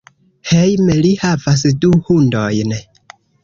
[0.51, 2.77] Hejme li havas du hundojn.